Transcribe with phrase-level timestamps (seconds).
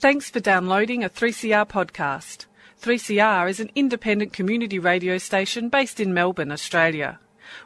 [0.00, 2.46] Thanks for downloading a 3CR podcast.
[2.80, 7.18] 3CR is an independent community radio station based in Melbourne, Australia.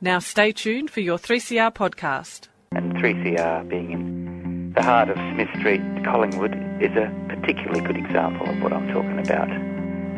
[0.01, 2.49] Now stay tuned for your 3CR podcast.
[2.73, 8.49] And 3CR being in the heart of Smith Street, Collingwood, is a particularly good example
[8.49, 9.47] of what I'm talking about.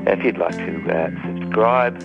[0.07, 2.02] If you'd like to uh, subscribe,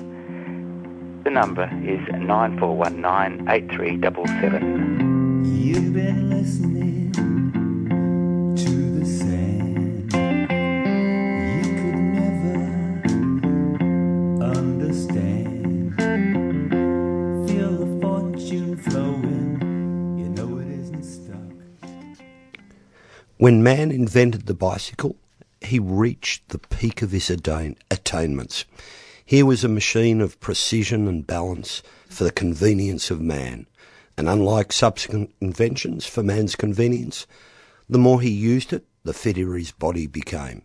[1.25, 5.45] the number is 9419 8377.
[5.45, 7.13] You've been listening
[8.57, 10.13] to the sand.
[10.13, 12.57] You could never
[14.45, 15.95] understand.
[17.49, 20.19] Feel the fortune flowing.
[20.19, 21.53] You know it isn't stuck.
[23.37, 25.17] When man invented the bicycle,
[25.61, 28.65] he reached the peak of his attain- attainments.
[29.29, 33.67] Here was a machine of precision and balance for the convenience of man.
[34.17, 37.27] And unlike subsequent inventions for man's convenience,
[37.91, 40.63] the more he used it, the fitter his body became.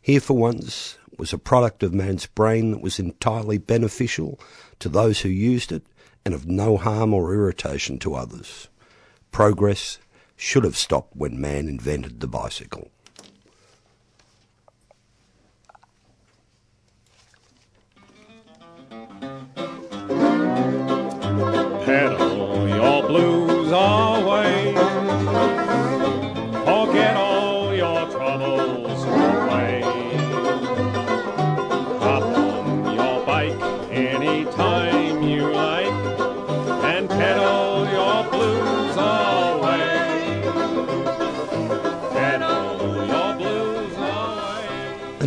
[0.00, 4.38] Here, for once, was a product of man's brain that was entirely beneficial
[4.78, 5.82] to those who used it
[6.24, 8.68] and of no harm or irritation to others.
[9.32, 9.98] Progress
[10.36, 12.92] should have stopped when man invented the bicycle.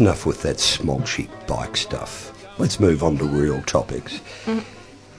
[0.02, 2.34] Enough with that smog chic bike stuff.
[2.58, 4.20] Let's move on to real topics.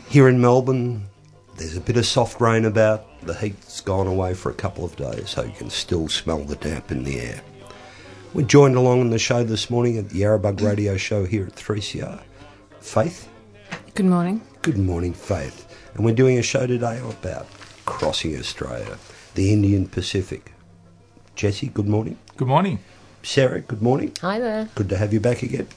[0.08, 1.06] Here in Melbourne,
[1.56, 3.05] there's a bit of soft rain about.
[3.20, 6.56] The heat's gone away for a couple of days, so you can still smell the
[6.56, 7.41] damp in the air.
[8.34, 11.54] We're joined along on the show this morning at the Yarrabug Radio Show here at
[11.54, 12.21] 3CR.
[12.81, 13.28] Faith?
[13.94, 14.42] Good morning.
[14.62, 15.72] Good morning, Faith.
[15.94, 17.47] And we're doing a show today about
[17.84, 18.98] crossing Australia,
[19.37, 20.53] the Indian Pacific.
[21.37, 22.19] Jesse, good morning.
[22.37, 22.81] Good morning.
[23.22, 24.12] Sarah, good morning.
[24.21, 24.69] Hi there.
[24.75, 25.69] Good to have you back again.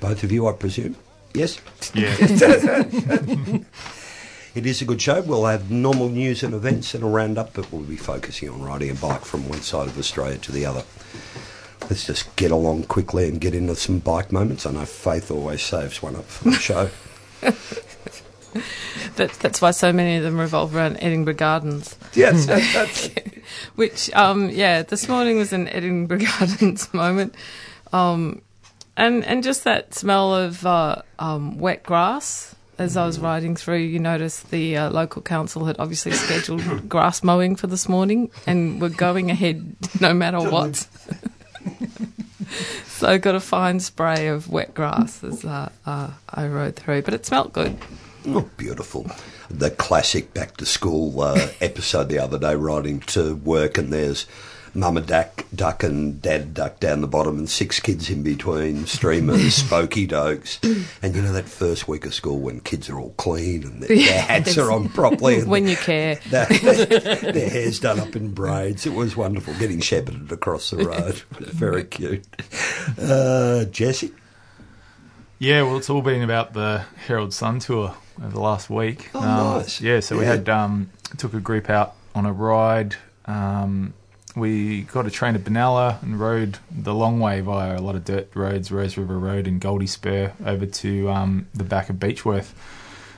[0.00, 0.96] Both of you, I presume.
[1.34, 1.60] Yes?
[1.94, 2.14] Yeah.
[4.54, 5.22] It is a good show.
[5.22, 8.90] We'll have normal news and events and a roundup, but we'll be focusing on riding
[8.90, 10.84] a bike from one side of Australia to the other.
[11.88, 14.66] Let's just get along quickly and get into some bike moments.
[14.66, 16.90] I know Faith always saves one up for the show.
[19.16, 21.96] That, that's why so many of them revolve around Edinburgh Gardens.
[22.14, 23.08] yes, that's
[23.74, 27.34] Which, um, yeah, this morning was an Edinburgh Gardens moment,
[27.92, 28.42] um,
[28.96, 32.54] and and just that smell of uh, um, wet grass.
[32.78, 37.22] As I was riding through, you noticed the uh, local council had obviously scheduled grass
[37.22, 40.76] mowing for this morning, and were going ahead no matter what.
[42.86, 47.02] so I got a fine spray of wet grass as uh, uh, I rode through,
[47.02, 47.76] but it smelt good.
[48.26, 49.10] Oh, beautiful.
[49.52, 54.26] The classic back to school uh, episode the other day, riding to work, and there's
[54.74, 59.62] Mama duck, duck and Dad duck down the bottom, and six kids in between, streamers,
[59.62, 60.58] spokey dokes.
[61.02, 63.88] And you know that first week of school when kids are all clean and their,
[63.96, 66.14] their hats are on properly, and when you care.
[66.30, 68.86] their, their hair's done up in braids.
[68.86, 71.16] It was wonderful getting shepherded across the road.
[71.38, 72.24] Very cute.
[72.98, 74.12] Uh, Jesse?
[75.42, 79.10] Yeah, well, it's all been about the Herald Sun tour over the last week.
[79.14, 79.80] Oh, Um, nice.
[79.80, 82.94] Yeah, so we had um, took a group out on a ride.
[83.26, 83.92] Um,
[84.36, 88.04] we got a train to Benalla and rode the long way via a lot of
[88.04, 92.52] dirt roads, Rose River Road and Goldie Spur, over to um, the back of Beechworth.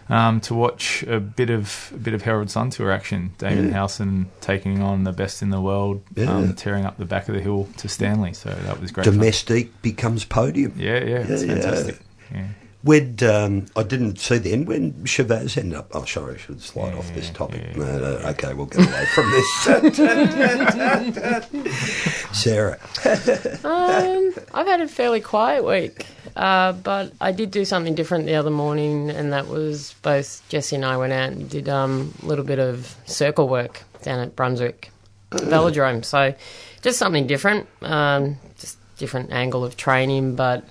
[0.09, 3.33] Um, to watch a bit of a bit of Herald Sun tour action.
[3.39, 3.73] Damon Yeah.
[3.75, 6.31] Howson taking on the best in the world, Yeah.
[6.31, 8.35] um, tearing up the back of the hill to Stanley.
[8.35, 9.05] So that was great.
[9.06, 9.15] fun.
[9.15, 10.75] Domestic becomes podium.
[10.77, 11.61] Yeah, yeah, it's Yeah, yeah.
[11.62, 12.01] fantastic.
[12.34, 12.47] Yeah.
[12.83, 15.88] When um, I didn't see the end when Chaves ended up.
[15.94, 17.62] Oh, sorry, I should slide off this topic.
[17.62, 17.76] yeah.
[17.79, 19.49] No, no, okay, we'll get away from this.
[22.32, 22.79] Sarah,
[23.64, 26.05] Um, I've had a fairly quiet week,
[26.37, 30.76] uh, but I did do something different the other morning, and that was both Jesse
[30.76, 34.37] and I went out and did um, a little bit of circle work down at
[34.37, 34.91] Brunswick
[35.31, 36.05] Velodrome.
[36.05, 36.35] So
[36.82, 40.64] just something different, um, just different angle of training, but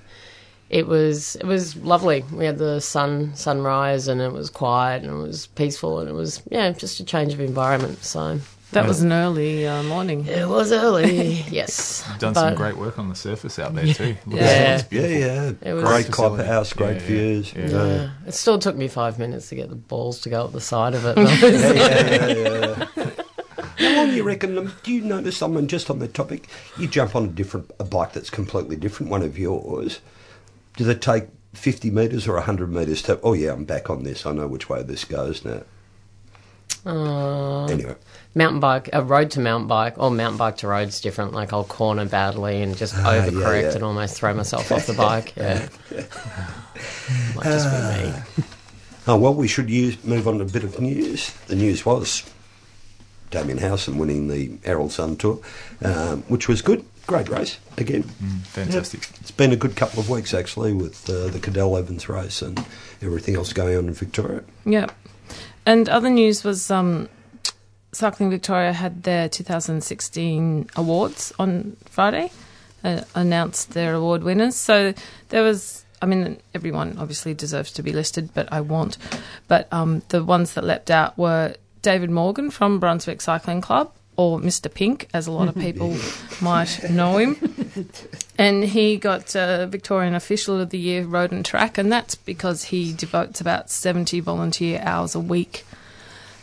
[0.70, 2.24] it was it was lovely.
[2.32, 6.14] We had the sun sunrise, and it was quiet, and it was peaceful, and it
[6.14, 8.02] was yeah, just a change of environment.
[8.04, 8.40] So
[8.72, 10.26] That was an early uh, morning.
[10.26, 12.02] It was early, yes.
[12.18, 14.16] Done some great work on the surface out there too.
[14.26, 14.76] Looks- Yeah.
[14.78, 15.52] looks Yeah, yeah.
[15.62, 16.12] It was- great Facility.
[16.12, 17.52] clubhouse, great Yeah, yeah, views.
[17.54, 17.66] yeah.
[17.68, 17.86] Yeah.
[17.86, 18.10] Yeah.
[18.26, 20.94] It still took me five minutes to get the balls to go up the side
[20.94, 21.16] of it.
[21.18, 23.10] Yeah, yeah, yeah, yeah.
[23.76, 24.56] How long do you reckon?
[24.58, 26.48] um, Do you notice someone just on the topic?
[26.78, 30.00] You jump on a different a bike that's completely different, one of yours.
[30.76, 31.24] Do they take
[31.54, 33.20] fifty meters or hundred meters to?
[33.22, 34.26] Oh yeah, I'm back on this.
[34.26, 35.62] I know which way this goes now.
[36.86, 37.94] Uh, Anyway,
[38.34, 41.32] mountain bike, a road to mountain bike, or mountain bike to road's different.
[41.32, 43.74] Like I'll corner badly and just Ah, yeah, overcorrect yeah.
[43.74, 45.32] and almost throw myself off the bike.
[45.36, 45.68] Yeah,
[47.36, 48.08] might just be
[48.42, 48.44] me.
[49.06, 51.30] oh well, we should use, move on to a bit of news.
[51.46, 52.22] The news was
[53.34, 55.40] Damien Howson winning the Herald Sun Tour,
[55.82, 56.84] um, which was good.
[57.06, 58.04] Great race again.
[58.04, 59.08] Mm, fantastic.
[59.20, 62.58] It's been a good couple of weeks actually with uh, the Cadel Evans race and
[63.02, 64.42] everything else going on in Victoria.
[64.64, 64.86] Yeah.
[65.66, 67.08] And other news was um,
[67.92, 72.30] Cycling Victoria had their 2016 awards on Friday,
[72.84, 74.54] uh, announced their award winners.
[74.56, 74.94] So
[75.30, 78.96] there was, I mean, everyone obviously deserves to be listed, but I won't.
[79.48, 84.40] But um, the ones that leapt out were David Morgan from Brunswick Cycling Club, or
[84.40, 84.72] Mr.
[84.72, 85.96] Pink, as a lot of people
[86.40, 87.36] might know him.
[88.38, 92.64] And he got uh, Victorian Official of the Year Road and Track, and that's because
[92.64, 95.64] he devotes about 70 volunteer hours a week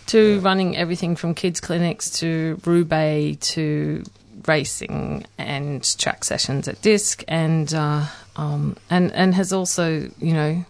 [0.08, 4.04] to running everything from kids' clinics to Roubaix to
[4.48, 8.06] racing and track sessions at Disc, and uh,
[8.36, 10.66] um, and and has also you know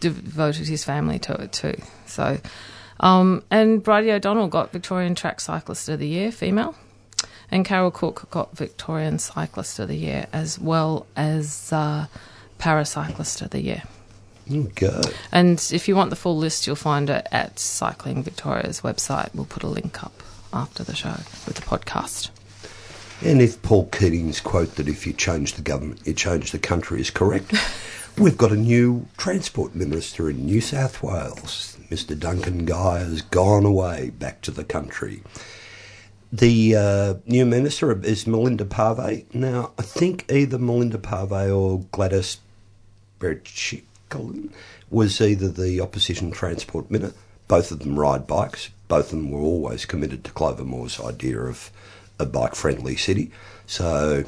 [0.00, 1.76] devoted his family to it too.
[2.06, 2.38] So,
[3.00, 6.74] um, and Bridie O'Donnell got Victorian Track Cyclist of the Year, female.
[7.50, 12.06] And Carol Cooke got Victorian Cyclist of the Year as well as uh,
[12.58, 13.82] Paracyclist of the Year.
[14.50, 15.00] Oh, go.
[15.32, 19.34] And if you want the full list, you'll find it at Cycling Victoria's website.
[19.34, 20.22] We'll put a link up
[20.52, 21.16] after the show
[21.46, 22.30] with the podcast.
[23.22, 27.00] And if Paul Keating's quote that if you change the government, you change the country
[27.00, 27.54] is correct,
[28.18, 31.75] we've got a new transport minister in New South Wales.
[31.90, 32.18] Mr.
[32.18, 35.22] Duncan Gay has gone away back to the country.
[36.32, 39.26] The uh, new minister is Melinda Pavey.
[39.32, 42.38] Now, I think either Melinda Pavey or Gladys
[43.20, 44.50] Berejiklian
[44.90, 47.16] was either the opposition transport minister.
[47.48, 48.70] Both of them ride bikes.
[48.88, 51.70] Both of them were always committed to Clover Moore's idea of
[52.18, 53.30] a bike-friendly city.
[53.66, 54.24] So,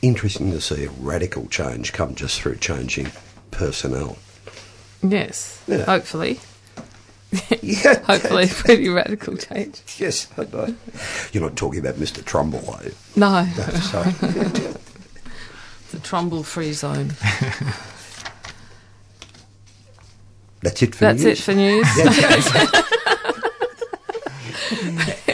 [0.00, 3.12] interesting to see a radical change come just through changing
[3.50, 4.16] personnel.
[5.02, 5.84] Yes, Yeah.
[5.84, 6.40] hopefully.
[7.62, 9.80] Yeah, Hopefully, pretty radical change.
[9.98, 10.74] yes, I know.
[11.32, 12.22] You're not talking about Mr.
[12.24, 12.94] Turnbull, are you?
[13.16, 13.46] No,
[13.80, 14.10] Sorry.
[15.92, 17.14] the Turnbull free zone.
[20.60, 21.38] That's it for That's news.
[21.40, 21.86] it for news.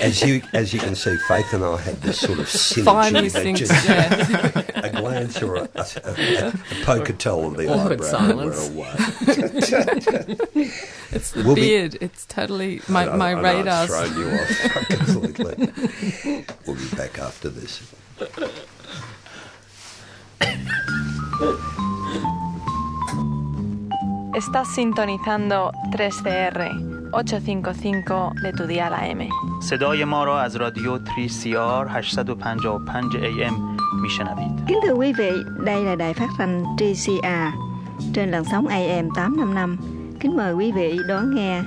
[0.09, 2.85] as you as you can see, Faith and I had this sort of synergy.
[2.85, 4.63] Find that things, just- yeah.
[4.87, 6.53] a glance or a, a, a, a
[6.85, 8.69] poke at tell of the Awkward eyebrow silence.
[8.71, 8.95] were away.
[11.11, 13.91] It's the We'll be- It's totally my, I know- my I know radar's.
[13.91, 14.89] It's thrown you off
[15.25, 16.45] completely.
[16.67, 17.81] we'll be back after this.
[24.35, 26.53] Estás sintonizando 3CR
[27.12, 29.22] 855 de tu dial AM.
[29.62, 33.54] صدای ما را از رادیو 3CR 855 AM
[34.02, 35.32] میشنوید Kính thưa quý vị,
[35.66, 37.48] đây là đài phát thanh TCR
[38.14, 39.78] trên làn sóng AM 855.
[40.20, 41.62] Kính mời quý vị đón nghe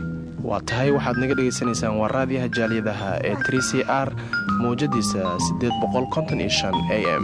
[0.45, 3.71] waa tahay waxaad naga dhegaysanaysaan waa raadiyaha jaaliyadaha ee 3c
[4.07, 4.09] r
[4.63, 5.21] mawjadiisa
[6.91, 7.23] a m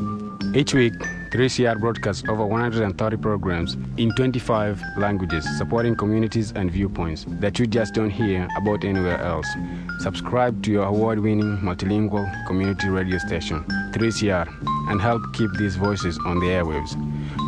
[0.54, 0.98] Each week,
[1.29, 7.93] 3CR broadcasts over 130 programs in 25 languages, supporting communities and viewpoints that you just
[7.93, 9.45] don't hear about anywhere else.
[9.99, 13.61] Subscribe to your award winning multilingual community radio station,
[13.93, 14.47] 3CR,
[14.89, 16.95] and help keep these voices on the airwaves.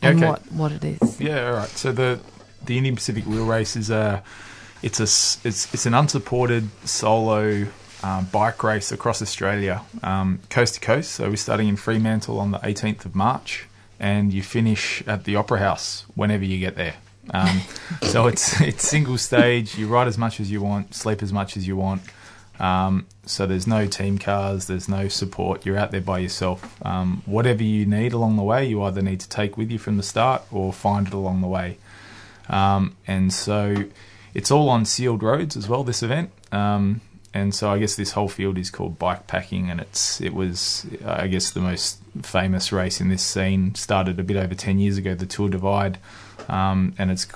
[0.00, 0.28] and Okay.
[0.28, 1.20] what, what it is.
[1.20, 1.68] Yeah, all right.
[1.68, 2.20] So the
[2.64, 4.22] the Indian Pacific Wheel Race is a
[4.84, 7.66] it's a it's it's an unsupported solo
[8.02, 11.12] um, bike race across Australia, um, coast to coast.
[11.12, 13.66] So we're starting in Fremantle on the 18th of March,
[13.98, 16.96] and you finish at the Opera House whenever you get there.
[17.30, 17.62] Um,
[18.02, 19.78] so it's it's single stage.
[19.78, 22.02] You ride as much as you want, sleep as much as you want.
[22.60, 25.64] Um, so there's no team cars, there's no support.
[25.64, 26.78] You're out there by yourself.
[26.84, 29.96] Um, whatever you need along the way, you either need to take with you from
[29.96, 31.78] the start or find it along the way.
[32.50, 33.86] Um, and so
[34.34, 35.84] it's all on sealed roads as well.
[35.84, 37.00] This event, um,
[37.32, 40.86] and so I guess this whole field is called bike packing, and it's it was
[41.06, 44.98] I guess the most famous race in this scene started a bit over ten years
[44.98, 45.98] ago, the Tour Divide,
[46.48, 47.26] um, and it's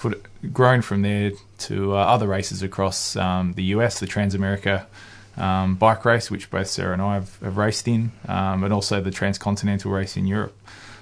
[0.53, 4.87] grown from there to uh, other races across um, the US, the Transamerica
[5.37, 9.01] um, bike race, which both Sarah and I have, have raced in, um, and also
[9.01, 10.57] the transcontinental race in Europe.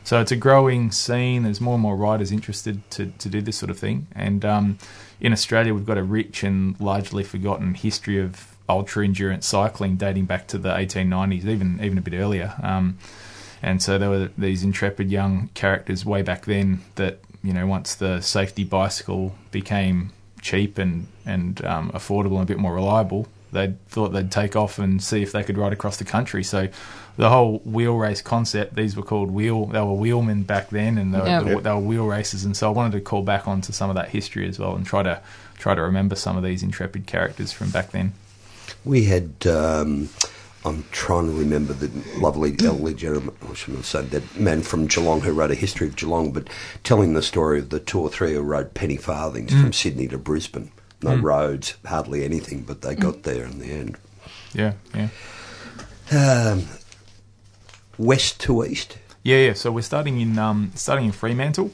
[0.06, 1.42] So it's a growing scene.
[1.42, 4.06] There's more and more riders interested to, to do this sort of thing.
[4.14, 4.78] And um,
[5.20, 10.26] in Australia, we've got a rich and largely forgotten history of ultra endurance cycling dating
[10.26, 12.54] back to the 1890s, even even a bit earlier.
[12.62, 12.98] Um,
[13.60, 17.96] and so there were these intrepid young characters way back then that you know once
[17.96, 23.74] the safety bicycle became cheap and and um, affordable and a bit more reliable, they
[23.88, 26.44] thought they'd take off and see if they could ride across the country.
[26.44, 26.68] So
[27.16, 31.14] the whole wheel race concept, these were called wheel, they were wheelmen back then, and
[31.14, 31.40] they, were, Yeah.
[31.42, 32.44] they were- they were wheel races.
[32.44, 34.84] And so I wanted to call back onto some of that history as well and
[34.84, 35.20] try to
[35.58, 38.12] try to remember some of these intrepid characters from back then.
[38.84, 40.10] We had, um,
[40.66, 44.86] I'm trying to remember the lovely elderly gentleman, I shouldn't have said that man from
[44.86, 46.48] Geelong who wrote a history of Geelong, but
[46.84, 49.62] telling the story of the two or three who rode penny farthings Mm.
[49.62, 50.70] from Sydney to Brisbane.
[51.02, 51.22] No Mm.
[51.22, 53.96] roads, hardly anything, but they got there in the end.
[54.52, 55.08] Yeah, yeah.
[56.12, 56.64] Um,
[57.98, 58.98] west to east.
[59.22, 59.52] Yeah, yeah.
[59.54, 61.72] So we're starting in um, starting in Fremantle.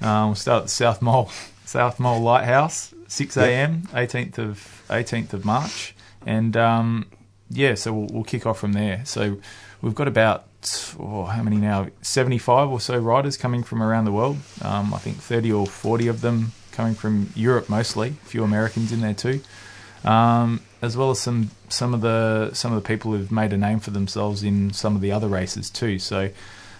[0.00, 1.30] Um, we'll start at the South Mole
[1.64, 3.88] South Mole Lighthouse, six a.m.
[3.94, 5.94] eighteenth of eighteenth of March,
[6.26, 7.06] and um,
[7.50, 9.02] yeah, so we'll, we'll kick off from there.
[9.04, 9.38] So
[9.80, 10.46] we've got about
[10.98, 11.88] oh, how many now?
[12.02, 14.38] Seventy five or so riders coming from around the world.
[14.60, 18.08] Um, I think thirty or forty of them coming from Europe mostly.
[18.08, 19.40] A few Americans in there too.
[20.04, 23.56] Um, as well as some some of the some of the people who've made a
[23.56, 25.98] name for themselves in some of the other races too.
[25.98, 26.30] So,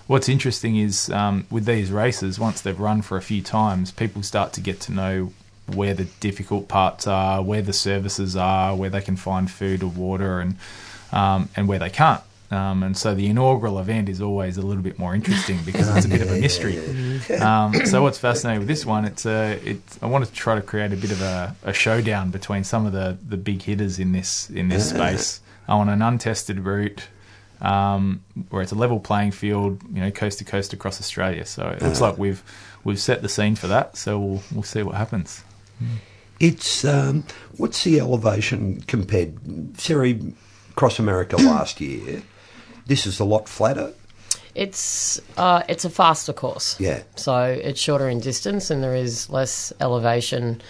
[0.09, 4.23] what's interesting is um, with these races, once they've run for a few times, people
[4.23, 5.33] start to get to know
[5.67, 9.91] where the difficult parts are, where the services are, where they can find food or
[9.91, 10.57] water, and
[11.13, 12.23] um, and where they can't.
[12.53, 16.05] Um, and so the inaugural event is always a little bit more interesting because it's
[16.05, 16.79] a bit of a mystery.
[17.41, 20.61] Um, so what's fascinating with this one, it's a, it, I wanted to try to
[20.61, 24.13] create a bit of a, a showdown between some of the, the big hitters in
[24.13, 25.41] this in this space.
[25.67, 27.09] I want an untested route
[27.63, 31.47] um, where it's a level playing field, you know, coast to coast across Australia.
[31.47, 32.43] So it looks like we've
[32.85, 33.97] we've set the scene for that.
[33.97, 35.43] So we'll we'll see what happens.
[36.39, 37.25] It's um,
[37.57, 39.81] what's the elevation compared?
[39.81, 40.15] Sarah
[40.75, 42.23] cross America last year.
[42.87, 43.93] This is a lot flatter.
[44.55, 46.79] It's uh, it's a faster course.
[46.79, 47.03] Yeah.
[47.17, 50.61] So it's shorter in distance and there is less elevation.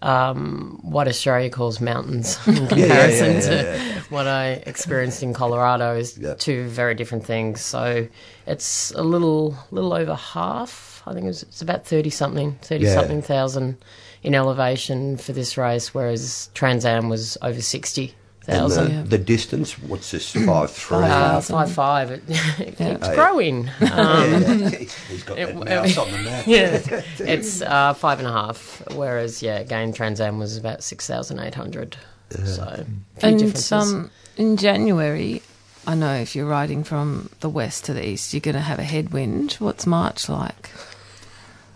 [0.00, 4.00] Um, what Australia calls mountains in Yeah, yeah, comparison yeah, to yeah, yeah.
[4.10, 7.60] what I experienced in Colorado is two very different things.
[7.60, 8.08] So
[8.46, 11.02] it's a little little over half.
[11.06, 13.76] I think it was, it's about thirty something, thirty something thousand
[14.24, 19.04] in elevation for this race, whereas Trans Am was over sixty thousand.
[19.04, 20.32] the, the distance, what's this?
[20.46, 20.98] Five three.
[20.98, 22.10] Uh, five five.
[22.10, 22.92] It, it Yeah.
[22.94, 23.14] keeps Oh, yeah.
[23.14, 23.70] growing.
[23.80, 24.68] Yeah.
[25.08, 26.44] He's got that it- mouse on the map.
[26.46, 28.82] yeah, it's uh, five and a half.
[28.92, 31.96] Whereas, yeah, again, Trans Am was about six thousand eight hundred.
[32.44, 32.86] So,
[33.20, 33.72] And differences.
[33.72, 35.42] um, in January,
[35.86, 38.78] I know if you're riding from the west to the east, you're going to have
[38.78, 39.52] a headwind.
[39.54, 40.70] What's March like?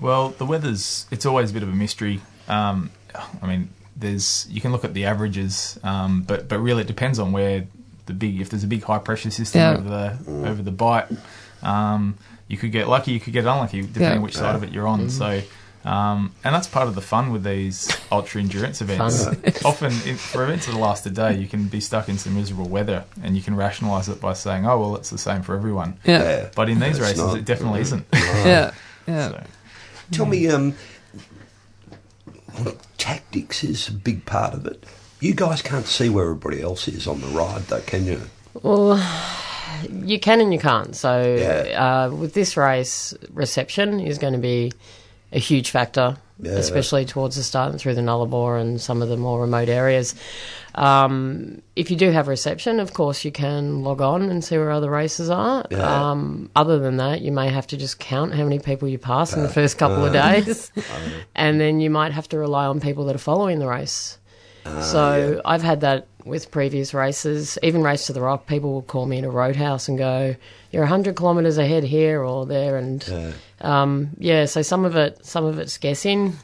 [0.00, 2.20] Well, the weather's it's always a bit of a mystery.
[2.48, 2.90] Um,
[3.42, 7.18] I mean, there's you can look at the averages, um, but but really it depends
[7.18, 7.66] on where
[8.06, 9.72] the big if there's a big high pressure system Yeah.
[9.74, 11.06] over the over the Bight,
[11.62, 12.16] um,
[12.48, 14.16] you could get lucky, you could get unlucky depending Yeah.
[14.16, 15.06] on which side of it you're on.
[15.06, 15.10] Mhm.
[15.10, 15.42] So.
[15.84, 19.24] Um, and that's part of the fun with these ultra endurance events.
[19.64, 22.68] Often, in, for events that last a day, you can be stuck in some miserable
[22.68, 25.96] weather, and you can rationalise it by saying, "Oh, well, it's the same for everyone."
[26.02, 26.22] Yeah.
[26.24, 26.48] Yeah.
[26.56, 27.38] But in these It's races, not.
[27.38, 28.04] it definitely isn't.
[28.12, 28.72] Yeah,
[29.06, 29.28] yeah.
[29.28, 29.44] So-
[30.10, 30.74] Tell me, um,
[32.98, 34.84] tactics is a big part of it.
[35.20, 38.20] You guys can't see where everybody else is on the ride, though, can you?
[38.62, 38.98] Well,
[39.90, 40.94] you can and you can't.
[40.94, 44.72] So, uh, with this race, reception is going to be
[45.32, 46.52] a huge factor, Yeah.
[46.52, 50.14] especially towards the start and through the Nullarbor and some of the more remote areas.
[50.74, 54.70] Um, if you do have reception, of course, you can log on and see where
[54.70, 55.64] other races are.
[55.70, 56.10] Yeah.
[56.10, 59.32] Um, other than that, you may have to just count how many people you pass
[59.32, 60.32] in the Uh, first couple of uh.
[60.32, 60.70] days.
[61.34, 64.18] and then you might have to rely on people that are following the race.
[64.82, 68.46] So I've had that with previous races, even Race to the Rock.
[68.46, 70.34] People will call me in a roadhouse and go,
[70.72, 73.32] "You're hundred kilometres ahead here or there," and Yeah.
[73.60, 74.44] um, yeah.
[74.46, 76.36] So some of it, some of it's guessing.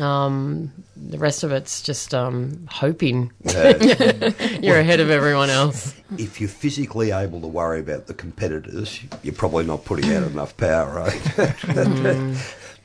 [0.00, 5.94] Um, the rest of it's just um, hoping you're ahead of everyone else.
[6.18, 10.56] If you're physically able to worry about the competitors, you're probably not putting out enough
[10.56, 11.12] power, right?
[11.12, 12.36] Mm.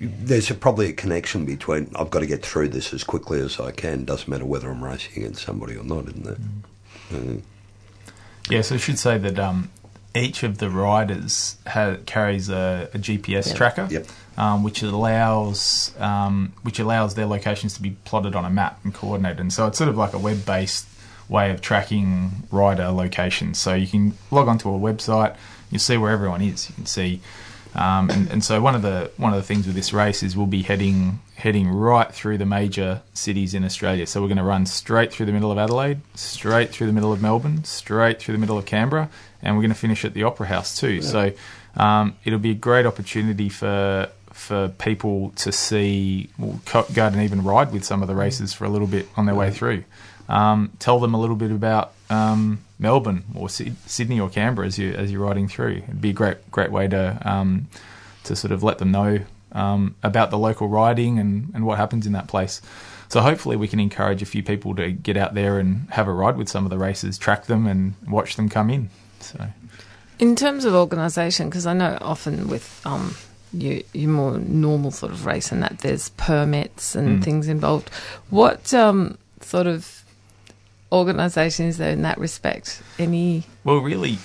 [0.03, 3.59] There's a, probably a connection between I've got to get through this as quickly as
[3.59, 4.03] I can.
[4.05, 6.37] Doesn't matter whether I'm racing against somebody or not, isn't it?
[7.11, 7.41] Mm.
[8.49, 9.69] Yeah, so I should say that um,
[10.15, 13.55] each of the riders ha- carries a, a GPS Yep.
[13.55, 14.07] tracker, Yep.
[14.37, 18.93] um, which allows um, which allows their locations to be plotted on a map and
[18.93, 19.39] coordinated.
[19.39, 20.87] And so it's sort of like a web based
[21.29, 23.59] way of tracking rider locations.
[23.59, 25.35] So you can log onto a website,
[25.69, 26.67] you see where everyone is.
[26.69, 27.21] You can see.
[27.73, 30.35] Um, and, and so one of the one of the things with this race is
[30.35, 34.05] we'll be heading heading right through the major cities in Australia.
[34.05, 37.13] So we're going to run straight through the middle of Adelaide, straight through the middle
[37.13, 39.09] of Melbourne, straight through the middle of Canberra,
[39.41, 41.01] and we're going to finish at the Opera House too.
[41.01, 41.31] So
[41.77, 47.17] um, it'll be a great opportunity for for people to see, well, co- go and
[47.17, 49.83] even ride with some of the races for a little bit on their way through.
[50.29, 54.77] Um, tell them a little bit about um, Melbourne or Syd- Sydney or Canberra as
[54.77, 55.77] you as you're riding through.
[55.87, 57.67] It'd be a great great way to um,
[58.25, 59.19] to sort of let them know
[59.53, 62.61] um, about the local riding and, and what happens in that place.
[63.09, 66.13] So hopefully we can encourage a few people to get out there and have a
[66.13, 68.89] ride with some of the races, track them, and watch them come in.
[69.19, 69.47] So
[70.19, 73.15] In terms of organisation, because I know often with um,
[73.51, 77.23] you, you more normal sort of race and that there's permits and Mm.
[77.25, 77.89] things involved.
[78.29, 80.00] What um, sort of
[80.91, 82.81] organisation is there in that respect?
[82.99, 84.17] Any well, really,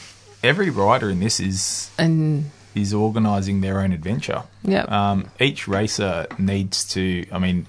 [0.43, 4.43] every rider in this is and is organising their own adventure.
[4.65, 4.91] Yep.
[4.91, 7.27] Um, each racer needs to.
[7.33, 7.67] I mean,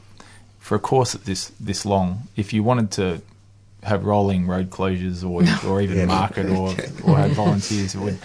[0.59, 3.21] for a course at this this long, if you wanted to
[3.83, 6.05] have rolling road closures or or even Yeah.
[6.05, 6.69] market or
[7.03, 8.19] or have volunteers, it would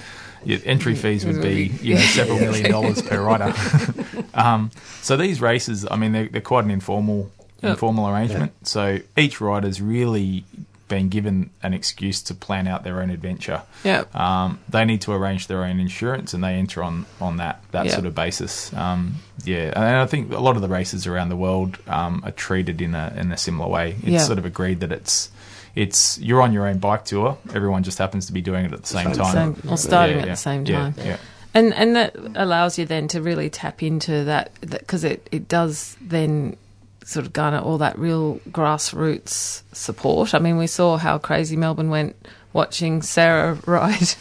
[0.44, 3.54] your entry fees would be you know several million dollars per rider.
[4.34, 4.70] um,
[5.02, 7.41] so these races, I mean, they're, they're quite an informal Yep.
[7.62, 8.52] Informal arrangement.
[8.66, 10.44] So each rider's really
[10.88, 13.62] been given an excuse to plan out their own adventure.
[13.82, 14.14] Yep.
[14.14, 17.86] Um, they need to arrange their own insurance, and they enter on on that that
[17.86, 17.94] Yep.
[17.94, 18.72] sort of basis.
[18.74, 22.30] Um, yeah, and I think a lot of the races around the world um, are
[22.32, 23.92] treated in a in a similar way.
[24.02, 24.18] It's Yeah.
[24.18, 25.30] sort of agreed that it's
[25.74, 27.38] it's you're on your own bike tour.
[27.54, 30.16] Everyone just happens to be doing it at the same, Same time, Same- or starting
[30.16, 30.94] Yeah, at yeah, the same yeah, time.
[30.98, 31.16] Yeah,
[31.54, 35.96] And and that allows you then to really tap into that because it, it does
[36.02, 36.56] then
[37.04, 40.34] sort of garner all that real grassroots support.
[40.34, 42.16] I mean, we saw how crazy Melbourne went
[42.52, 44.14] watching Sarah ride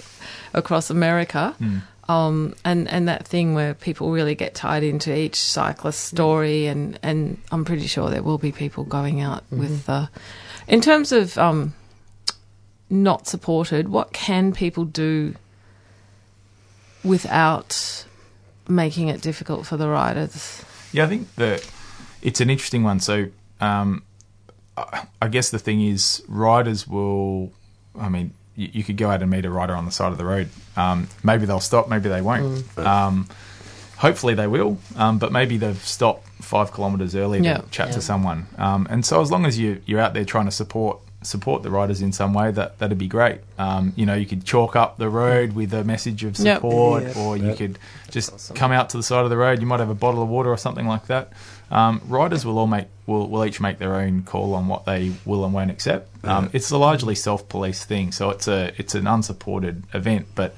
[0.53, 1.55] across America.
[2.09, 6.99] Um, and, and that thing where people really get tied into each cyclist story, and,
[7.01, 9.89] and I'm pretty sure there will be people going out with.
[9.89, 10.07] Uh,
[10.67, 11.73] in terms of um,
[12.89, 15.35] not supported, what can people do
[17.03, 18.05] without
[18.67, 20.63] making it difficult for the riders.
[20.91, 21.69] Yeah, I think that
[22.21, 22.99] it's an interesting one.
[22.99, 23.27] So,
[23.59, 24.03] um,
[24.77, 27.51] I I guess the thing is, riders will.
[27.99, 30.17] I mean, you, you could go out and meet a rider on the side of
[30.17, 30.49] the road.
[30.77, 31.89] Um, maybe they'll stop.
[31.89, 32.63] Maybe they won't.
[32.79, 33.27] Um,
[33.97, 34.77] hopefully they will.
[34.95, 37.57] Um, but maybe they've stopped five kilometres early Yeah.
[37.57, 37.93] to chat Yeah.
[37.95, 38.47] to someone.
[38.57, 41.69] Um, and so, as long as you you're out there trying to support support the
[41.69, 43.41] riders in some way, that that'd be great.
[43.59, 47.17] Um, you know, you could chalk up the road with a message of support, Yep.
[47.17, 47.57] or you Yep.
[47.57, 47.79] could
[48.09, 49.59] just come out to the side of the road.
[49.61, 51.31] You might have a bottle of water or something like that.
[51.71, 55.13] Um, riders will all make will, will each make their own call on what they
[55.25, 56.09] will and won't accept.
[56.25, 60.53] Um, It's a largely self police thing, so it's a it's an unsupported event, but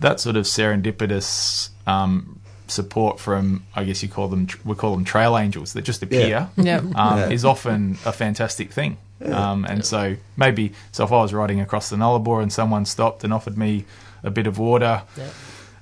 [0.00, 5.04] that sort of serendipitous um, support from I guess you call them we call them
[5.04, 6.78] trail angels that just appear Yeah.
[6.78, 7.28] um, Yeah.
[7.30, 8.96] is often a fantastic thing.
[9.24, 13.22] Um, and so maybe so if I was riding across the Nullarbor and someone stopped
[13.24, 13.84] and offered me
[14.24, 15.02] a bit of water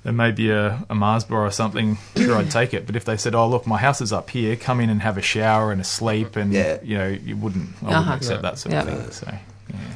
[0.03, 2.85] and maybe a, a Mars bar or something, sure I'd take it.
[2.85, 5.17] But if they said, "Oh look, my house is up here, come in and have
[5.17, 6.77] a shower and a sleep," and Yeah.
[6.83, 8.13] you know, you wouldn't, I wouldn't Uh-huh.
[8.13, 8.81] accept that sort Yeah.
[8.83, 9.11] of thing.
[9.11, 9.33] So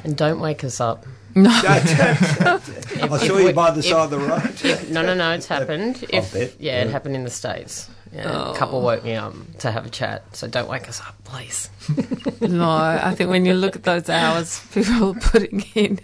[0.04, 1.04] And don't wake us up.
[1.36, 2.60] I
[2.94, 4.90] If saw you by the if- side of the road.
[4.90, 5.32] No, no, no.
[5.32, 6.04] It's happened.
[6.08, 6.54] If bet.
[6.58, 7.90] yeah, it happened in the states.
[8.12, 8.52] Yeah, Oh.
[8.52, 10.22] A couple woke me up to have a chat.
[10.34, 11.68] So don't wake us up, please.
[12.40, 15.98] No, I think when you look at those hours people are putting in,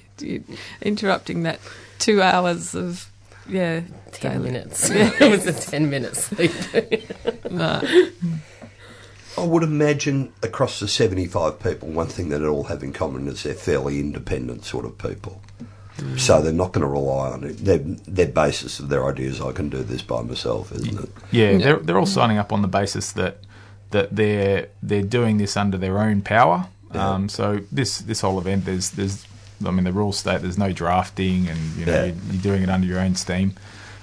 [0.81, 1.61] interrupting that
[1.99, 3.09] two hours of,
[3.49, 4.91] yeah, Ten daily- minutes.
[4.91, 6.53] it was a ten minute sleep.
[7.51, 7.83] No.
[9.39, 13.27] I would imagine across the 75 people, one thing that they all have in common
[13.29, 15.41] is they're fairly independent sort of people.
[16.17, 17.59] So they're not going to rely on it.
[17.59, 21.11] Their, their basis of their ideas, I can do this by myself, isn't it?
[21.31, 23.39] yeah, they're they're all signing up on the basis that
[23.91, 26.67] that they're they're doing this under their own power.
[26.93, 27.11] Yeah.
[27.11, 29.27] Um, so this this whole event, there's there's,
[29.67, 32.05] I mean, the rules state there's no drafting, and you know Yeah.
[32.07, 33.55] you're, you're doing it under your own steam.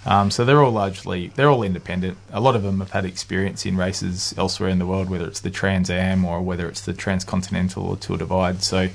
[0.06, 2.17] Um, so they're all largely they're all independent.
[2.32, 5.41] A lot of them have had experience in races elsewhere in the world, whether it's
[5.41, 8.63] the Trans Am or whether it's the Transcontinental or Tour Divide.
[8.63, 8.89] So.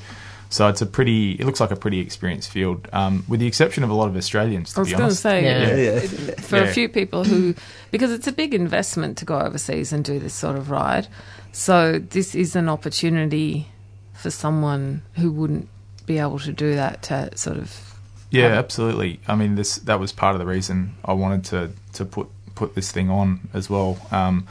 [0.50, 1.32] So it's a pretty.
[1.32, 4.16] It looks like a pretty experienced field, um, with the exception of a lot of
[4.16, 4.72] Australians.
[4.74, 6.00] To I was be going to honest, say, Yeah.
[6.42, 6.62] for Yeah.
[6.64, 7.56] a few people who,
[7.90, 11.08] because it's a big investment to go overseas and do this sort of ride,
[11.50, 13.66] so this is an opportunity
[14.12, 15.68] for someone who wouldn't
[16.06, 17.94] be able to do that to sort of.
[18.30, 19.20] Yeah, absolutely.
[19.28, 22.74] I mean, this that was part of the reason I wanted to to put put
[22.74, 23.98] this thing on as well.
[24.10, 24.46] Um,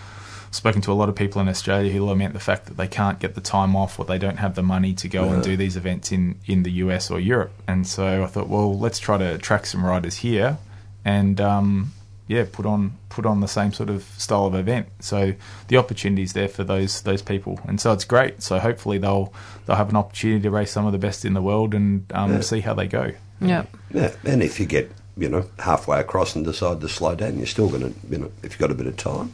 [0.51, 3.19] spoken to a lot of people in Australia who lament the fact that they can't
[3.19, 5.75] get the time off or they don't have the money to go and do these
[5.75, 7.51] events in in the US or Europe.
[7.67, 10.57] And so I thought, well, let's try to attract some riders here,
[11.03, 11.91] and um,
[12.27, 14.88] yeah, put on put on the same sort of style of event.
[14.99, 15.33] So
[15.67, 18.41] the opportunities there for those those people, and so it's great.
[18.41, 19.33] So hopefully they'll
[19.65, 22.33] they'll have an opportunity to race some of the best in the world and um,
[22.33, 22.41] Yeah.
[22.41, 23.12] see how they go.
[23.41, 23.65] Yeah.
[23.91, 27.45] Yeah, and if you get you know halfway across and decide to slow down, you're
[27.45, 29.33] still going to you know if you've got a bit of time.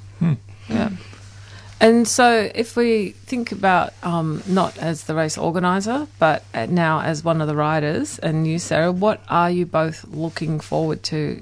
[0.67, 0.89] Yeah.
[1.81, 6.99] And so, if we think about um, not as the race organizer, but uh, now
[6.99, 11.41] as one of the riders, and you, Sarah, what are you both looking forward to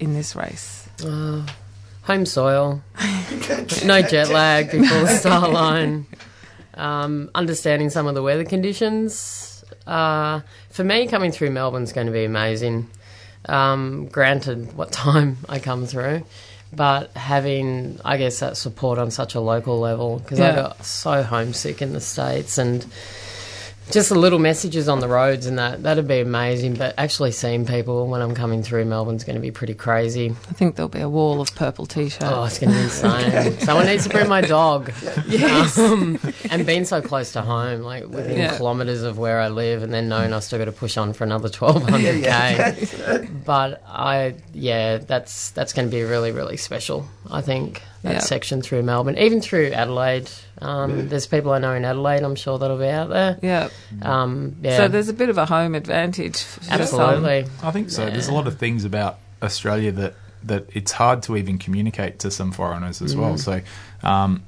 [0.00, 0.83] in this race?
[1.02, 1.46] Uh,
[2.02, 2.82] home soil,
[3.84, 6.06] no jet lag before the start line,
[6.74, 9.64] um, understanding some of the weather conditions.
[9.86, 12.88] Uh, for me, coming through Melbourne's going to be amazing.
[13.46, 16.24] Um, granted, what time I come through,
[16.72, 21.22] but having, I guess, that support on such a local level because I got so
[21.22, 22.84] homesick in the states and
[23.90, 26.74] just the little messages on the roads and that that'd be amazing.
[26.74, 30.30] But actually seeing people when I'm coming through Melbourne's going to be pretty crazy.
[30.30, 32.24] I think there'll be a wall of purple t-shirts.
[32.24, 33.58] Oh, it's going to be insane.
[33.60, 34.92] Someone needs to bring my dog.
[35.26, 35.78] Yes.
[35.78, 36.18] Um,
[36.50, 38.56] and being so close to home, like within Yeah.
[38.56, 41.24] kilometres of where I live, and then knowing I've still got to push on for
[41.24, 43.44] another 1200k.
[43.44, 47.06] but I, yeah, that's that's going to be really, really special.
[47.30, 48.18] I think that Yeah.
[48.20, 50.30] section through Melbourne, even through Adelaide.
[50.62, 52.22] Um, There's people I know in Adelaide.
[52.22, 53.38] I'm sure that'll be out there.
[53.42, 53.68] Yeah.
[54.02, 54.76] Um, yeah.
[54.76, 56.42] So there's a bit of a home advantage.
[56.42, 56.80] for some.
[56.80, 57.46] Absolutely.
[57.62, 58.06] I think so.
[58.08, 60.14] There's a lot of things about Australia that,
[60.44, 63.34] that it's hard to even communicate to some foreigners as well.
[63.34, 63.40] Mm.
[63.40, 63.60] So,
[64.08, 64.42] um,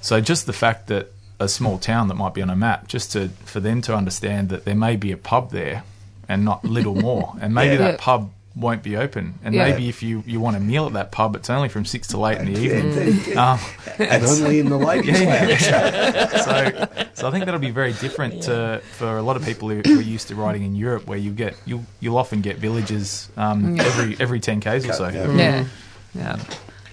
[0.00, 3.12] so just the fact that a small town that might be on a map, just
[3.12, 5.82] to for them to understand that there may be a pub there
[6.28, 7.90] and not little more, and maybe Yeah.
[7.90, 9.68] that pub won't be open, and Yeah.
[9.70, 12.24] maybe if you, you want a meal at that pub, it's only from six to
[12.26, 13.36] eight in the evening.
[13.36, 13.58] Um,
[13.98, 16.28] and only in the ladies' yeah, yeah.
[16.40, 19.80] so, so I think that'll be very different to, for a lot of people who,
[19.84, 23.28] who are used to riding in Europe, where you get you you'll often get villages
[23.36, 25.08] um, every every ten k's or so.
[25.08, 25.34] Yeah.
[25.36, 25.64] Yeah.
[26.14, 26.38] Yeah.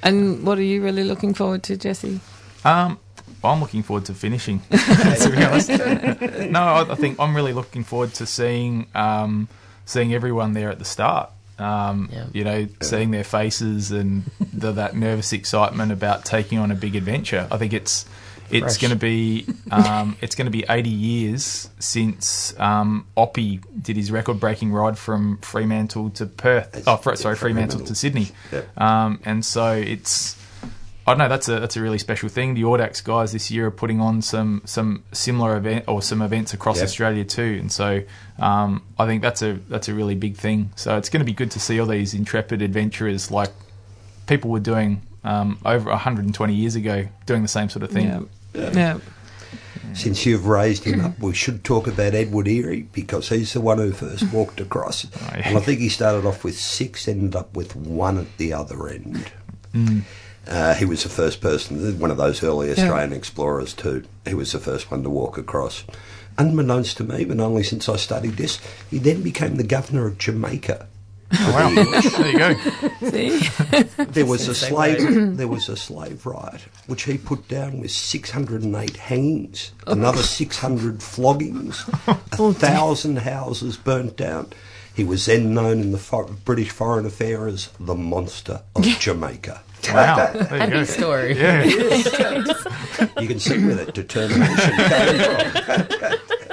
[0.04, 2.19] And what are you really looking forward to, Jesse?
[2.65, 2.97] Um,
[3.43, 4.60] I'm looking forward to finishing.
[4.71, 9.47] to be honest, no, I, I think I'm really looking forward to seeing um,
[9.86, 11.30] seeing everyone there at the start.
[11.62, 12.26] Um, Yeah.
[12.34, 16.95] You know, seeing their faces and the, that nervous excitement about taking on a big
[16.95, 17.47] adventure.
[17.52, 18.06] I think it's
[18.50, 23.95] it's going to be um, it's going to be 80 years since um, Oppy did
[23.95, 26.84] his record-breaking ride from Fremantle to Perth.
[26.86, 28.28] Oh, fr- sorry, Fremantle to Sydney.
[28.52, 28.63] Yeah.
[28.76, 30.36] Um, and so it's
[31.12, 31.30] I don't know.
[31.30, 32.54] That's a that's a really special thing.
[32.54, 36.54] The Audax guys this year are putting on some some similar event or some events
[36.54, 36.86] across Yep.
[36.86, 38.02] Australia too, and so
[38.39, 40.71] um, I think that's a that's a really big thing.
[40.76, 43.52] So it's going to be good to see all these intrepid adventurers like
[44.28, 48.30] people were doing um, over 120 years ago, doing the same sort of thing.
[48.54, 48.71] Yeah.
[48.71, 49.00] Yeah.
[49.93, 53.78] Since you've raised him up, we should talk about Edward Eyre because he's the one
[53.78, 55.04] who first walked across.
[55.21, 55.41] yeah.
[55.50, 58.88] And I think he started off with six, ended up with one at the other
[58.88, 59.30] end.
[60.47, 64.04] Uh, he was the first person, one of those early Australian explorers too.
[64.27, 65.84] He was the first one to walk across.
[66.38, 70.17] Unbeknownst to me, but only since I studied this, he then became the governor of
[70.17, 70.88] Jamaica.
[71.34, 71.84] Oh, wow.
[72.17, 73.10] there you go.
[73.10, 74.04] See?
[74.06, 74.99] There was a slave.
[75.38, 81.88] There was a slave riot, which he put down with 608 hangings, another 600 floggings,
[82.08, 84.51] a thousand houses burnt down.
[84.93, 89.62] He was then known in the for- British Foreign Affairs as the Monster of Jamaica.
[89.89, 90.32] Wow.
[90.34, 90.84] There you Happy go.
[90.84, 91.38] story.
[91.38, 91.63] Yeah.
[93.20, 94.76] You can see where that determination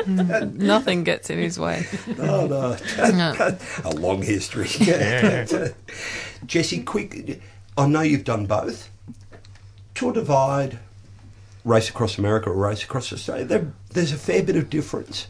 [0.05, 1.83] came Nothing gets in his way.
[1.83, 2.21] from.
[2.21, 2.77] Oh no,
[3.13, 3.59] No.
[3.85, 4.69] a long history.
[4.81, 5.69] Yeah,
[6.47, 7.41] Jesse, quick.
[7.77, 8.89] I know you've done both.
[9.95, 10.79] Tour Divide,
[11.65, 13.45] race across America, or race across Australia.
[13.45, 15.27] There, there's a fair bit of difference.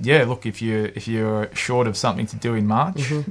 [0.00, 3.26] Yeah, look if you if you're short of something to do in March, and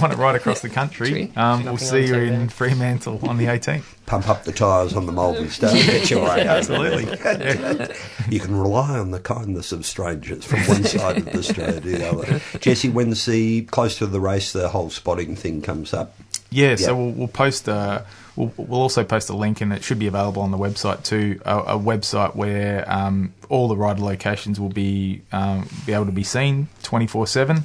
[0.00, 2.32] want it right across the country, um, we'll see you TV.
[2.32, 3.84] in Fremantle on the 18th.
[4.06, 5.72] Pump up the tyres on the Melbourne Star.
[5.72, 6.46] Get your way.
[6.46, 7.04] Absolutely.
[8.28, 11.80] you can rely on the kindness of strangers from one side of the street to
[11.80, 12.40] the other.
[12.58, 16.14] Jesse, when's the close to the race, the whole spotting thing comes up?
[16.54, 18.06] Yeah, so we'll, we'll post a.
[18.36, 21.40] We'll, we'll also post a link, and it should be available on the website too.
[21.44, 26.12] A, a website where um, all the rider locations will be um, be able to
[26.12, 27.64] be seen twenty four seven,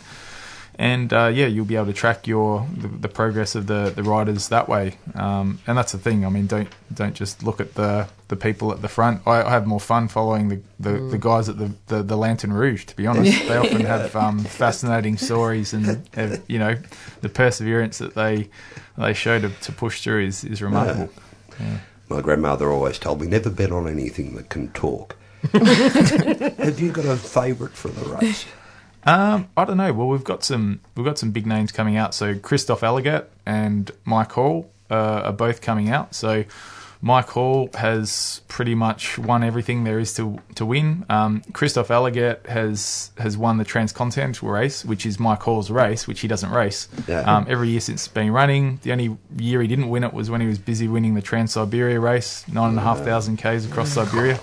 [0.77, 4.03] and uh, yeah, you'll be able to track your the, the progress of the, the
[4.03, 4.97] riders that way.
[5.15, 6.25] Um, and that's the thing.
[6.25, 9.21] I mean, don't don't just look at the, the people at the front.
[9.27, 11.11] I, I have more fun following the, the, Mm.
[11.11, 12.85] the guys at the, the, the Lanterne Rouge.
[12.85, 16.75] To be honest, they often have um, fascinating stories, and uh, you know,
[17.21, 18.49] the perseverance that they
[18.97, 21.09] they show to, to push through is, is remarkable.
[21.59, 21.77] Yeah.
[22.09, 25.15] My grandmother always told me never bet on anything that can talk.
[25.51, 28.45] Have you got a favourite for the race?
[29.03, 29.93] Um, I don't know.
[29.93, 32.13] Well, we've got some we've got some big names coming out.
[32.13, 36.13] So Kristof Allegaert and Mike Hall uh, are both coming out.
[36.13, 36.43] So
[37.01, 41.05] Mike Hall has pretty much won everything there is to to win.
[41.09, 46.19] Um, Kristof Allegaert has has won the Transcontinental race, which is Mike Hall's race, which
[46.19, 46.89] he doesn't race.
[47.07, 47.21] Yeah.
[47.21, 50.41] Um, every year since been running, the only year he didn't win it was when
[50.41, 53.91] he was busy winning the Trans Siberia race, nine and a half thousand k's across
[53.93, 54.37] Siberia.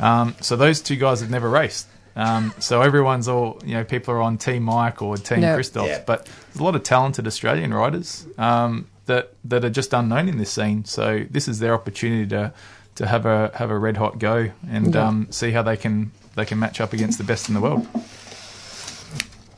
[0.00, 1.86] Um, so those two guys have never raced.
[2.16, 5.56] Um, so everyone's all, you know, people are on Team Mike or Team Yeah.
[5.56, 6.02] Kristof, Yeah.
[6.06, 10.36] but there's a lot of talented Australian riders um, that that are just unknown in
[10.38, 10.84] this scene.
[10.84, 12.52] So this is their opportunity to
[12.96, 15.06] to have a have a red hot go and Yeah.
[15.06, 17.86] um, see how they can they can match up against the best in the world.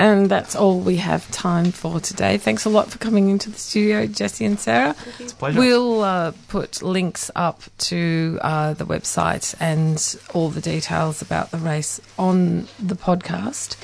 [0.03, 2.37] And that's all we have time for today.
[2.37, 4.97] Thanks a lot for coming into the studio, Jesse and Sarah.
[5.21, 5.61] It's a pleasure.
[5.61, 11.59] We'll uh, put links up to uh, the website and all the details about the
[11.59, 13.77] race on the podcast.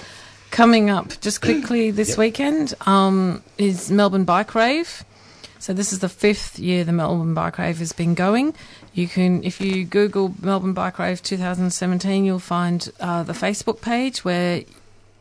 [0.50, 2.18] Coming up just quickly this Yep.
[2.18, 5.04] weekend um, is Melbourne Bike Rave.
[5.60, 8.54] So this is the fifth year the Melbourne Bike Rave has been going.
[8.92, 14.24] You can, if you Google Melbourne Bike Rave 2017, you'll find uh, the Facebook page
[14.24, 14.64] where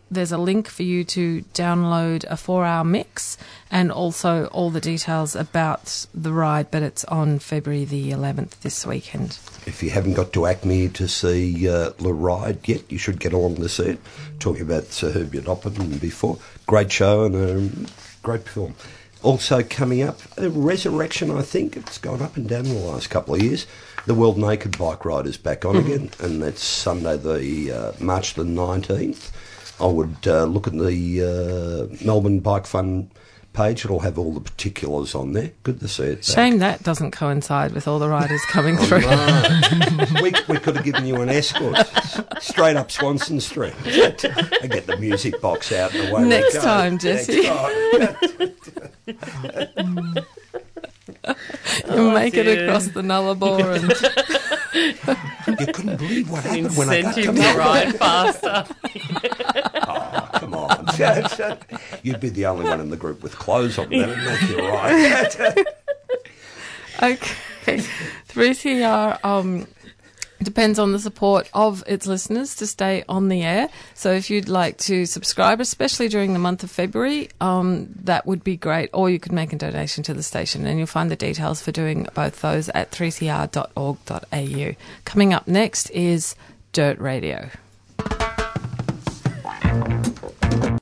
[0.10, 3.38] there's a link for you to download a four-hour mix
[3.70, 6.72] and also all the details about the ride.
[6.72, 9.38] But it's on February the 11th this weekend.
[9.65, 13.34] If you haven't got to ACMI to see uh, Le Ride yet, you should get
[13.34, 14.00] along to see it.
[14.39, 16.38] Talking about Sir Hubert Opperman before.
[16.65, 17.89] Great show and a
[18.22, 18.76] great film.
[19.24, 21.76] Also coming up, a Resurrection, I think.
[21.76, 23.65] It's gone up and down in the last couple of years.
[24.06, 28.36] The World Naked Bike Ride is back on again, and that's Sunday, the uh, March
[28.36, 29.32] the 19th.
[29.79, 31.21] I would uh, look at the
[31.99, 33.09] uh, Melbourne Bike Fund
[33.53, 33.85] page.
[33.85, 35.51] It'll have all the particulars on there.
[35.63, 36.15] Good to see it.
[36.17, 36.23] back.
[36.23, 39.01] Shame that doesn't coincide with all the riders coming through.
[39.01, 39.59] no.
[40.21, 41.77] we, we could have given you an escort
[42.39, 46.61] straight up Swanston Street and get the music box out and away we Next go.
[46.61, 47.41] time, Jesse.
[47.43, 48.55] Next time.
[51.87, 53.91] You'll Oh, make it across the Nullarbor and
[54.77, 58.65] you couldn't believe what An happened when I got to incentive to ride faster.
[59.87, 60.87] oh, come on.
[62.03, 63.89] You'd be the only one in the group with clothes on.
[63.89, 65.65] That'd make you right.
[66.99, 67.77] Okay.
[68.29, 69.67] 3CR um,
[70.43, 73.69] depends on the support of its listeners to stay on the air.
[73.93, 78.43] So if you'd like to subscribe, especially during the month of February, um, that would
[78.43, 78.89] be great.
[78.93, 81.71] Or you could make a donation to the station, and you'll find the details for
[81.71, 84.76] doing both those at 3cr.org.au.
[85.06, 86.36] Coming up next is
[86.71, 87.50] Dirt Radio.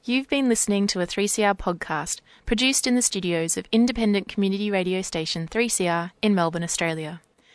[0.03, 5.01] You've been listening to a 3CR podcast produced in the studios of independent community radio
[5.01, 7.21] station 3CR in Melbourne, Australia.